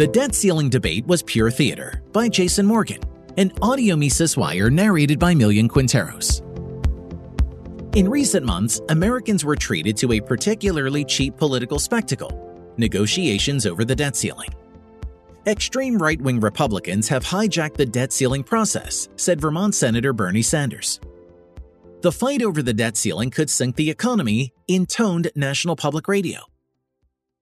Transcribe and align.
The 0.00 0.06
debt 0.06 0.34
ceiling 0.34 0.70
debate 0.70 1.06
was 1.06 1.22
pure 1.22 1.50
theater 1.50 2.02
by 2.12 2.30
Jason 2.30 2.64
Morgan, 2.64 3.02
an 3.36 3.52
audio 3.60 3.96
Mises 3.96 4.34
Wire 4.34 4.70
narrated 4.70 5.18
by 5.18 5.34
Millian 5.34 5.68
Quinteros. 5.68 6.40
In 7.94 8.08
recent 8.08 8.46
months, 8.46 8.80
Americans 8.88 9.44
were 9.44 9.56
treated 9.56 9.98
to 9.98 10.12
a 10.12 10.20
particularly 10.22 11.04
cheap 11.04 11.36
political 11.36 11.78
spectacle 11.78 12.32
negotiations 12.78 13.66
over 13.66 13.84
the 13.84 13.94
debt 13.94 14.16
ceiling. 14.16 14.48
Extreme 15.46 15.98
right 15.98 16.18
wing 16.18 16.40
Republicans 16.40 17.06
have 17.08 17.22
hijacked 17.22 17.76
the 17.76 17.84
debt 17.84 18.10
ceiling 18.10 18.42
process, 18.42 19.10
said 19.16 19.38
Vermont 19.38 19.74
Senator 19.74 20.14
Bernie 20.14 20.40
Sanders. 20.40 20.98
The 22.00 22.10
fight 22.10 22.40
over 22.40 22.62
the 22.62 22.72
debt 22.72 22.96
ceiling 22.96 23.28
could 23.28 23.50
sink 23.50 23.76
the 23.76 23.90
economy, 23.90 24.54
intoned 24.66 25.30
National 25.36 25.76
Public 25.76 26.08
Radio. 26.08 26.49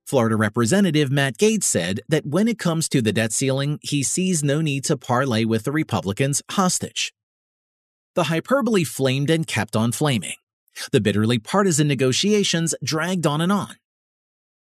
Florida 0.09 0.37
Representative 0.37 1.11
Matt 1.11 1.37
Gaetz 1.37 1.65
said 1.65 2.01
that 2.09 2.25
when 2.25 2.49
it 2.49 2.59
comes 2.59 2.89
to 2.89 3.03
the 3.03 3.13
debt 3.13 3.31
ceiling, 3.31 3.79
he 3.83 4.03
sees 4.03 4.43
no 4.43 4.63
need 4.63 4.83
to 4.87 4.97
parley 4.97 5.45
with 5.45 5.65
the 5.65 5.71
Republicans 5.71 6.41
hostage. 6.53 7.13
The 8.15 8.25
hyperbole 8.25 8.85
flamed 8.85 9.29
and 9.29 9.47
kept 9.47 9.77
on 9.77 9.93
flaming. 9.93 10.37
The 10.93 11.03
bitterly 11.03 11.39
partisan 11.39 11.89
negotiations 11.89 12.75
dragged 12.83 13.27
on 13.27 13.43
and 13.43 13.53
on. 13.53 13.77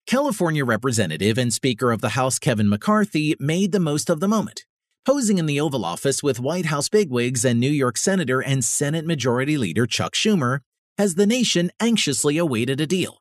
California 0.08 0.66
Representative 0.66 1.38
and 1.38 1.54
Speaker 1.54 1.92
of 1.92 2.02
the 2.02 2.18
House 2.18 2.40
Kevin 2.40 2.68
McCarthy 2.68 3.36
made 3.40 3.72
the 3.72 3.80
most 3.80 4.10
of 4.10 4.22
the 4.22 4.28
moment, 4.28 4.66
posing 5.06 5.38
in 5.38 5.46
the 5.46 5.62
Oval 5.62 5.86
Office 5.86 6.24
with 6.24 6.40
White 6.40 6.66
House 6.66 6.90
bigwigs 6.90 7.46
and 7.46 7.60
New 7.60 7.70
York 7.70 7.98
Senator 7.98 8.42
and 8.42 8.66
Senate 8.66 9.06
Majority 9.06 9.60
Leader 9.60 9.86
Chuck 9.86 10.16
Schumer 10.16 10.62
as 10.98 11.14
the 11.14 11.28
nation 11.28 11.70
anxiously 11.80 12.40
awaited 12.40 12.82
a 12.82 12.88
deal. 12.88 13.20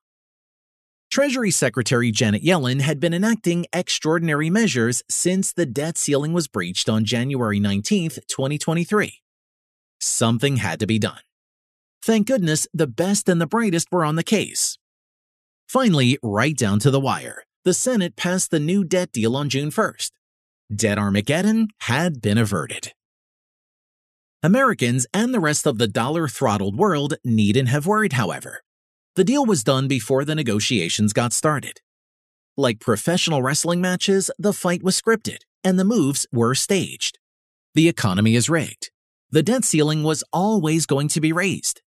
Treasury 1.15 1.53
Secretary 1.53 2.11
Janet 2.11 2.43
Yellen 2.43 2.81
had 2.81 2.99
been 2.99 3.15
enacting 3.15 3.67
extraordinary 3.73 4.51
measures 4.51 5.01
since 5.09 5.53
the 5.53 5.65
debt 5.65 5.97
ceiling 5.97 6.33
was 6.33 6.49
breached 6.49 6.89
on 6.89 7.05
January 7.05 7.61
19, 7.61 8.11
2023. 8.11 9.23
Something 10.01 10.57
had 10.57 10.81
to 10.81 10.89
be 10.89 10.99
done. 10.99 11.21
Thank 12.03 12.27
goodness 12.27 12.67
the 12.75 12.89
best 12.89 13.29
and 13.29 13.41
the 13.41 13.47
brightest 13.47 13.93
were 13.93 14.05
on 14.05 14.17
the 14.17 14.25
case, 14.25 14.77
Finally, 15.69 16.19
right 16.21 16.57
down 16.57 16.81
to 16.81 16.91
the 16.91 16.99
wire, 16.99 17.45
the 17.65 17.75
Senate 17.75 18.17
passed 18.17 18.51
the 18.51 18.59
new 18.59 18.83
debt 18.83 19.13
deal 19.13 19.37
on 19.37 19.49
June 19.49 19.71
1st. 19.71 20.11
Debt 20.75 20.99
Armageddon 20.99 21.69
had 21.83 22.21
been 22.21 22.39
averted. 22.39 22.93
Americans 24.43 25.07
and 25.15 25.33
the 25.33 25.39
rest 25.39 25.65
of 25.65 25.79
the 25.79 25.87
dollar 25.87 26.27
throttled 26.27 26.77
world 26.77 27.15
needn't 27.25 27.69
have 27.69 27.87
worried, 27.87 28.15
however. 28.15 28.65
The 29.17 29.25
deal 29.25 29.47
was 29.47 29.63
done 29.63 29.87
before 29.87 30.25
the 30.25 30.35
negotiations 30.35 31.13
got 31.13 31.33
started. 31.33 31.81
Like 32.57 32.81
professional 32.81 33.43
wrestling 33.43 33.81
matches, 33.81 34.31
the 34.39 34.53
fight 34.53 34.83
was 34.83 35.01
scripted 35.01 35.39
and 35.63 35.79
the 35.79 35.85
moves 35.85 36.27
were 36.33 36.55
staged. 36.55 37.19
The 37.75 37.89
economy 37.89 38.35
is 38.35 38.51
rigged. 38.51 38.91
The 39.31 39.43
debt 39.43 39.65
ceiling 39.65 40.03
was 40.03 40.25
always 40.33 40.85
going 40.85 41.09
to 41.09 41.21
be 41.21 41.33
raised. 41.33 41.81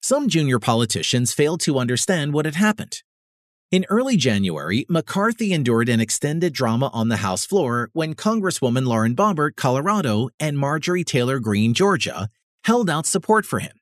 Some 0.00 0.28
junior 0.28 0.60
politicians 0.60 1.32
failed 1.32 1.60
to 1.62 1.78
understand 1.78 2.32
what 2.32 2.44
had 2.44 2.54
happened. 2.54 3.02
In 3.70 3.84
early 3.90 4.16
January, 4.16 4.86
McCarthy 4.88 5.52
endured 5.52 5.88
an 5.88 6.00
extended 6.00 6.54
drama 6.54 6.90
on 6.94 7.08
the 7.08 7.18
House 7.18 7.44
floor 7.44 7.90
when 7.92 8.14
Congresswoman 8.14 8.86
Lauren 8.86 9.14
Boebert, 9.14 9.56
Colorado, 9.56 10.30
and 10.40 10.58
Marjorie 10.58 11.04
Taylor 11.04 11.38
Greene, 11.38 11.74
Georgia, 11.74 12.28
held 12.64 12.88
out 12.88 13.04
support 13.04 13.44
for 13.44 13.58
him, 13.58 13.76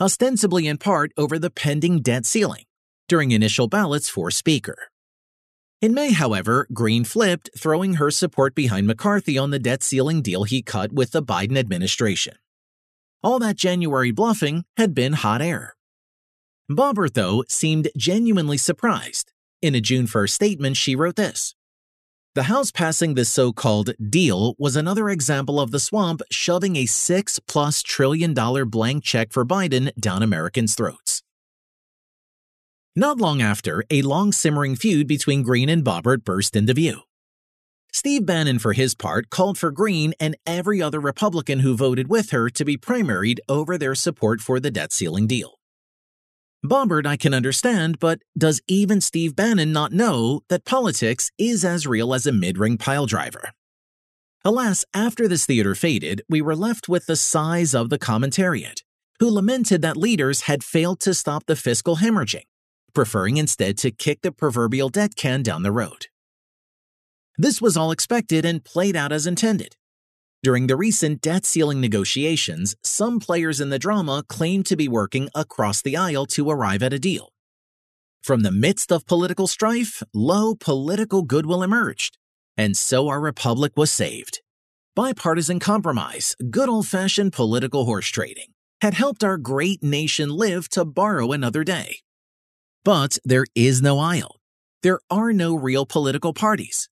ostensibly 0.00 0.66
in 0.66 0.78
part 0.78 1.12
over 1.16 1.38
the 1.38 1.50
pending 1.50 2.00
debt 2.00 2.26
ceiling, 2.26 2.64
during 3.08 3.30
initial 3.30 3.68
ballots 3.68 4.08
for 4.08 4.30
Speaker. 4.30 4.88
In 5.82 5.94
May, 5.94 6.12
however, 6.12 6.66
Greene 6.72 7.04
flipped, 7.04 7.50
throwing 7.56 7.94
her 7.94 8.10
support 8.10 8.54
behind 8.54 8.86
McCarthy 8.86 9.38
on 9.38 9.50
the 9.50 9.58
debt 9.58 9.82
ceiling 9.82 10.20
deal 10.20 10.44
he 10.44 10.62
cut 10.62 10.92
with 10.92 11.12
the 11.12 11.22
Biden 11.22 11.56
administration. 11.56 12.34
All 13.22 13.38
that 13.38 13.56
January 13.56 14.10
bluffing 14.10 14.64
had 14.76 14.94
been 14.94 15.14
hot 15.14 15.40
air. 15.42 15.76
Boebert, 16.70 17.14
though, 17.14 17.44
seemed 17.48 17.88
genuinely 17.96 18.56
surprised. 18.56 19.32
In 19.62 19.74
a 19.74 19.80
June 19.80 20.06
1st 20.06 20.30
statement, 20.30 20.76
she 20.76 20.94
wrote 20.94 21.16
this 21.16 21.54
The 22.36 22.44
House 22.44 22.70
passing 22.70 23.14
this 23.14 23.28
so 23.28 23.52
called 23.52 23.90
deal 24.08 24.54
was 24.56 24.76
another 24.76 25.10
example 25.10 25.58
of 25.58 25.72
the 25.72 25.80
swamp 25.80 26.22
shoving 26.30 26.76
a 26.76 26.86
six 26.86 27.40
plus 27.40 27.82
trillion 27.82 28.34
dollar 28.34 28.64
blank 28.64 29.02
check 29.02 29.32
for 29.32 29.44
Biden 29.44 29.92
down 29.96 30.22
Americans' 30.22 30.76
throats. 30.76 31.24
Not 32.94 33.18
long 33.18 33.42
after, 33.42 33.82
a 33.90 34.02
long 34.02 34.30
simmering 34.30 34.76
feud 34.76 35.08
between 35.08 35.42
Greene 35.42 35.68
and 35.68 35.84
Boebert 35.84 36.22
burst 36.22 36.54
into 36.54 36.72
view. 36.72 37.00
Steve 37.92 38.24
Bannon, 38.24 38.60
for 38.60 38.74
his 38.74 38.94
part, 38.94 39.28
called 39.30 39.58
for 39.58 39.72
Greene 39.72 40.14
and 40.20 40.36
every 40.46 40.80
other 40.80 41.00
Republican 41.00 41.58
who 41.58 41.76
voted 41.76 42.06
with 42.06 42.30
her 42.30 42.48
to 42.50 42.64
be 42.64 42.76
primaried 42.76 43.38
over 43.48 43.76
their 43.76 43.96
support 43.96 44.40
for 44.40 44.60
the 44.60 44.70
debt 44.70 44.92
ceiling 44.92 45.26
deal. 45.26 45.59
Boebert, 46.64 47.06
I 47.06 47.16
can 47.16 47.32
understand, 47.32 47.98
but 47.98 48.20
does 48.36 48.60
even 48.68 49.00
Steve 49.00 49.34
Bannon 49.34 49.72
not 49.72 49.92
know 49.92 50.42
that 50.50 50.66
politics 50.66 51.30
is 51.38 51.64
as 51.64 51.86
real 51.86 52.12
as 52.12 52.26
a 52.26 52.32
mid 52.32 52.58
ring 52.58 52.76
pile 52.76 53.06
driver? 53.06 53.52
Alas, 54.44 54.84
after 54.92 55.26
this 55.26 55.46
theater 55.46 55.74
faded, 55.74 56.22
we 56.28 56.42
were 56.42 56.56
left 56.56 56.88
with 56.88 57.06
the 57.06 57.16
sighs 57.16 57.74
of 57.74 57.88
the 57.88 57.98
commentariat, 57.98 58.82
who 59.20 59.30
lamented 59.30 59.80
that 59.82 59.96
leaders 59.96 60.42
had 60.42 60.62
failed 60.62 61.00
to 61.00 61.14
stop 61.14 61.44
the 61.46 61.56
fiscal 61.56 61.96
hemorrhaging, 61.96 62.44
preferring 62.92 63.38
instead 63.38 63.78
to 63.78 63.90
kick 63.90 64.20
the 64.22 64.32
proverbial 64.32 64.90
debt 64.90 65.14
can 65.16 65.42
down 65.42 65.62
the 65.62 65.72
road. 65.72 66.06
This 67.38 67.62
was 67.62 67.76
all 67.76 67.90
expected 67.90 68.44
and 68.44 68.62
played 68.62 68.96
out 68.96 69.12
as 69.12 69.26
intended. 69.26 69.76
During 70.42 70.68
the 70.68 70.76
recent 70.76 71.20
debt 71.20 71.44
ceiling 71.44 71.82
negotiations, 71.82 72.74
some 72.82 73.20
players 73.20 73.60
in 73.60 73.68
the 73.68 73.78
drama 73.78 74.24
claimed 74.26 74.64
to 74.66 74.76
be 74.76 74.88
working 74.88 75.28
across 75.34 75.82
the 75.82 75.98
aisle 75.98 76.24
to 76.26 76.48
arrive 76.48 76.82
at 76.82 76.94
a 76.94 76.98
deal. 76.98 77.34
From 78.22 78.40
the 78.42 78.50
midst 78.50 78.90
of 78.90 79.04
political 79.04 79.46
strife, 79.46 80.02
lo 80.14 80.54
political 80.54 81.22
goodwill 81.22 81.62
emerged, 81.62 82.16
and 82.56 82.74
so 82.74 83.08
our 83.08 83.20
republic 83.20 83.72
was 83.76 83.90
saved. 83.90 84.40
Bipartisan 84.96 85.60
compromise, 85.60 86.36
good 86.50 86.70
old 86.70 86.86
fashioned 86.86 87.34
political 87.34 87.84
horse 87.84 88.08
trading, 88.08 88.54
had 88.80 88.94
helped 88.94 89.22
our 89.22 89.36
great 89.36 89.82
nation 89.82 90.30
live 90.30 90.70
to 90.70 90.86
borrow 90.86 91.32
another 91.32 91.64
day. 91.64 91.98
But 92.82 93.18
there 93.26 93.44
is 93.54 93.82
no 93.82 93.98
aisle. 93.98 94.36
There 94.82 95.00
are 95.10 95.34
no 95.34 95.54
real 95.54 95.84
political 95.84 96.32
parties. 96.32 96.88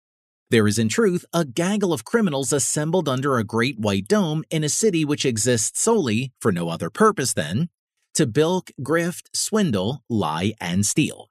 There 0.51 0.67
is, 0.67 0.79
in 0.79 0.89
truth, 0.89 1.27
a 1.35 1.45
gaggle 1.45 1.93
of 1.93 2.07
criminals 2.07 2.55
assembled 2.55 3.07
under 3.07 3.37
a 3.37 3.45
great 3.45 3.79
white 3.79 4.09
dome 4.09 4.45
in 4.51 4.65
a 4.65 4.71
city 4.71 5.05
which 5.05 5.27
exists 5.27 5.79
solely, 5.79 6.33
for 6.41 6.51
no 6.51 6.71
other 6.71 6.89
purpose 6.89 7.35
than, 7.35 7.69
to 8.15 8.27
bilk, 8.27 8.71
grift, 8.81 9.27
swindle, 9.35 10.03
lie, 10.09 10.55
and 10.59 10.87
steal. 10.87 11.29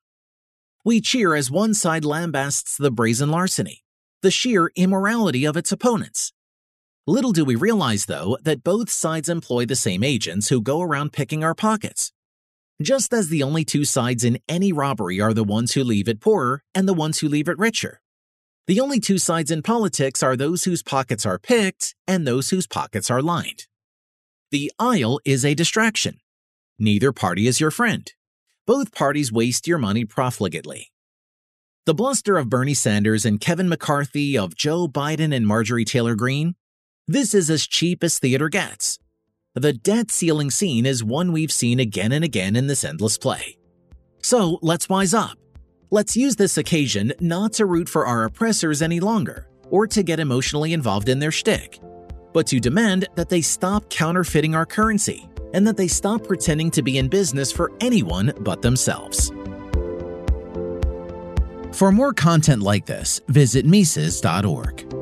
We 0.85 1.01
cheer 1.01 1.33
as 1.33 1.49
one 1.49 1.73
side 1.73 2.03
lambasts 2.03 2.77
the 2.77 2.91
brazen 2.91 3.31
larceny, 3.31 3.83
the 4.21 4.29
sheer 4.29 4.71
immorality 4.75 5.45
of 5.45 5.57
its 5.57 5.71
opponents. 5.71 6.31
Little 7.07 7.31
do 7.31 7.43
we 7.43 7.55
realize, 7.55 8.05
though, 8.05 8.37
that 8.43 8.63
both 8.63 8.89
sides 8.91 9.29
employ 9.29 9.65
the 9.65 9.75
same 9.75 10.03
agents 10.03 10.49
who 10.49 10.61
go 10.61 10.81
around 10.81 11.11
picking 11.11 11.43
our 11.43 11.55
pockets. 11.55 12.13
Just 12.79 13.11
as 13.13 13.29
the 13.29 13.41
only 13.41 13.65
two 13.65 13.83
sides 13.83 14.23
in 14.23 14.37
any 14.47 14.71
robbery 14.71 15.19
are 15.19 15.33
the 15.33 15.43
ones 15.43 15.73
who 15.73 15.83
leave 15.83 16.07
it 16.07 16.21
poorer 16.21 16.63
and 16.75 16.87
the 16.87 16.93
ones 16.93 17.19
who 17.19 17.27
leave 17.27 17.49
it 17.49 17.57
richer. 17.57 17.99
The 18.67 18.81
only 18.81 18.99
two 18.99 19.17
sides 19.17 19.49
in 19.49 19.61
politics 19.61 20.21
are 20.21 20.35
those 20.35 20.65
whose 20.65 20.83
pockets 20.83 21.25
are 21.25 21.39
picked 21.39 21.95
and 22.05 22.27
those 22.27 22.49
whose 22.49 22.67
pockets 22.67 23.09
are 23.09 23.21
lined. 23.21 23.65
The 24.51 24.73
aisle 24.77 25.21
is 25.23 25.45
a 25.45 25.55
distraction. 25.55 26.19
Neither 26.77 27.13
party 27.13 27.47
is 27.47 27.61
your 27.61 27.71
friend. 27.71 28.11
Both 28.65 28.93
parties 28.93 29.31
waste 29.31 29.67
your 29.67 29.77
money 29.77 30.03
profligately. 30.03 30.91
The 31.85 31.93
bluster 31.93 32.37
of 32.37 32.49
Bernie 32.49 32.73
Sanders 32.73 33.25
and 33.25 33.39
Kevin 33.39 33.69
McCarthy, 33.69 34.37
of 34.37 34.57
Joe 34.57 34.89
Biden 34.89 35.33
and 35.33 35.47
Marjorie 35.47 35.85
Taylor 35.85 36.15
Greene, 36.15 36.55
this 37.07 37.33
is 37.33 37.49
as 37.49 37.65
cheap 37.65 38.03
as 38.03 38.19
theater 38.19 38.49
gets. 38.49 38.99
The 39.55 39.71
debt 39.71 40.11
ceiling 40.11 40.51
scene 40.51 40.85
is 40.85 41.05
one 41.05 41.31
we've 41.31 41.53
seen 41.53 41.79
again 41.79 42.11
and 42.11 42.25
again 42.25 42.57
in 42.57 42.67
this 42.67 42.83
endless 42.83 43.17
play. 43.17 43.57
So 44.21 44.59
let's 44.61 44.89
wise 44.89 45.13
up 45.13 45.37
Let's 45.89 46.17
use 46.17 46.35
this 46.35 46.57
occasion 46.57 47.13
not 47.21 47.53
to 47.53 47.65
root 47.65 47.87
for 47.87 48.05
our 48.05 48.25
oppressors 48.25 48.81
any 48.81 48.99
longer, 48.99 49.47
or 49.69 49.87
to 49.87 50.03
get 50.03 50.19
emotionally 50.19 50.73
involved 50.73 51.07
in 51.07 51.19
their 51.19 51.31
shtick, 51.31 51.79
but 52.33 52.45
to 52.47 52.59
demand 52.59 53.07
that 53.15 53.29
they 53.29 53.39
stop 53.39 53.89
counterfeiting 53.89 54.53
our 54.53 54.65
currency 54.65 55.29
and 55.53 55.65
that 55.65 55.77
they 55.77 55.87
stop 55.87 56.25
pretending 56.25 56.69
to 56.71 56.81
be 56.81 56.97
in 56.97 57.07
business 57.07 57.53
for 57.53 57.71
anyone 57.79 58.33
but 58.41 58.61
themselves. 58.61 59.31
For 61.71 61.89
more 61.93 62.11
content 62.11 62.63
like 62.63 62.85
this, 62.85 63.21
visit 63.29 63.65
Mises.org. 63.65 64.96